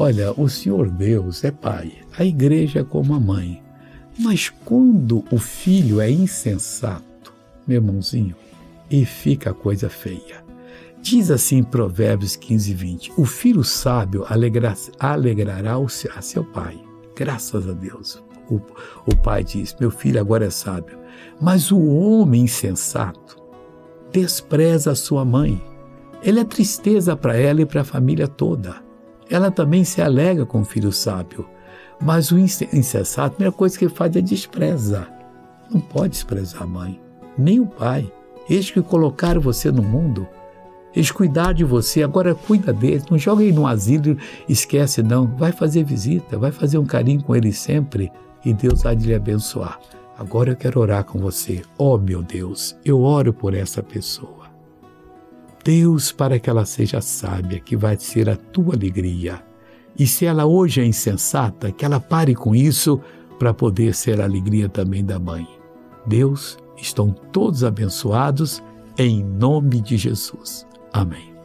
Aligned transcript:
Olha, 0.00 0.32
o 0.40 0.48
Senhor 0.48 0.88
Deus 0.88 1.42
é 1.42 1.50
pai, 1.50 1.92
a 2.16 2.24
igreja 2.24 2.80
é 2.80 2.84
como 2.84 3.14
a 3.14 3.20
mãe. 3.20 3.60
Mas 4.16 4.48
quando 4.48 5.24
o 5.32 5.38
filho 5.38 6.00
é 6.00 6.08
insensato, 6.08 7.32
meu 7.66 7.78
irmãozinho, 7.78 8.36
e 8.88 9.04
fica 9.04 9.50
a 9.50 9.54
coisa 9.54 9.88
feia. 9.88 10.44
Diz 11.02 11.32
assim 11.32 11.58
em 11.58 11.62
Provérbios 11.64 12.36
15, 12.36 12.74
20: 12.74 13.12
O 13.16 13.24
filho 13.24 13.64
sábio 13.64 14.24
alegra, 14.28 14.72
alegrará 15.00 15.74
a 16.14 16.22
seu 16.22 16.44
pai. 16.44 16.80
Graças 17.16 17.68
a 17.68 17.72
Deus. 17.72 18.22
O, 18.48 18.60
o 19.04 19.16
pai 19.16 19.42
diz: 19.42 19.74
Meu 19.80 19.90
filho 19.90 20.20
agora 20.20 20.46
é 20.46 20.50
sábio. 20.50 20.96
Mas 21.40 21.72
o 21.72 21.80
homem 21.80 22.42
insensato 22.42 23.36
despreza 24.12 24.92
a 24.92 24.96
sua 24.96 25.24
mãe. 25.24 25.60
Ele 26.22 26.38
é 26.38 26.44
tristeza 26.44 27.16
para 27.16 27.36
ela 27.36 27.62
e 27.62 27.66
para 27.66 27.80
a 27.80 27.84
família 27.84 28.28
toda. 28.28 28.87
Ela 29.30 29.50
também 29.50 29.84
se 29.84 30.00
alegra 30.00 30.46
com 30.46 30.60
o 30.60 30.64
filho 30.64 30.92
sábio. 30.92 31.48
Mas 32.00 32.30
o 32.30 32.38
insensato, 32.38 33.26
a 33.26 33.30
primeira 33.30 33.52
coisa 33.52 33.76
que 33.76 33.84
ele 33.84 33.94
faz 33.94 34.14
é 34.14 34.20
desprezar. 34.20 35.12
Não 35.70 35.80
pode 35.80 36.10
desprezar 36.10 36.62
a 36.62 36.66
mãe, 36.66 37.00
nem 37.36 37.60
o 37.60 37.66
pai. 37.66 38.10
Eles 38.48 38.70
que 38.70 38.80
colocaram 38.80 39.40
você 39.40 39.70
no 39.70 39.82
mundo, 39.82 40.26
eles 40.94 41.10
cuidaram 41.10 41.52
de 41.52 41.64
você, 41.64 42.02
agora 42.02 42.34
cuida 42.34 42.72
deles. 42.72 43.04
Não 43.10 43.18
joga 43.18 43.42
ele 43.42 43.52
no 43.52 43.66
asilo, 43.66 44.16
esquece 44.48 45.02
não. 45.02 45.26
Vai 45.26 45.52
fazer 45.52 45.84
visita, 45.84 46.38
vai 46.38 46.50
fazer 46.50 46.78
um 46.78 46.86
carinho 46.86 47.22
com 47.22 47.36
ele 47.36 47.52
sempre 47.52 48.10
e 48.44 48.52
Deus 48.52 48.86
há 48.86 48.94
de 48.94 49.06
lhe 49.06 49.14
abençoar. 49.14 49.78
Agora 50.18 50.50
eu 50.50 50.56
quero 50.56 50.80
orar 50.80 51.04
com 51.04 51.18
você. 51.18 51.62
Oh, 51.76 51.98
meu 51.98 52.22
Deus, 52.22 52.76
eu 52.84 53.02
oro 53.02 53.32
por 53.32 53.54
essa 53.54 53.82
pessoa. 53.82 54.37
Deus, 55.68 56.10
para 56.10 56.38
que 56.38 56.48
ela 56.48 56.64
seja 56.64 57.02
sábia, 57.02 57.60
que 57.60 57.76
vai 57.76 57.94
ser 57.98 58.30
a 58.30 58.36
tua 58.36 58.74
alegria. 58.74 59.44
E 59.98 60.06
se 60.06 60.24
ela 60.24 60.46
hoje 60.46 60.80
é 60.80 60.84
insensata, 60.86 61.70
que 61.70 61.84
ela 61.84 62.00
pare 62.00 62.34
com 62.34 62.54
isso 62.54 62.98
para 63.38 63.52
poder 63.52 63.94
ser 63.94 64.18
a 64.18 64.24
alegria 64.24 64.66
também 64.66 65.04
da 65.04 65.18
mãe. 65.18 65.46
Deus, 66.06 66.56
estão 66.78 67.10
todos 67.10 67.64
abençoados 67.64 68.62
em 68.96 69.22
nome 69.22 69.82
de 69.82 69.98
Jesus. 69.98 70.66
Amém. 70.90 71.37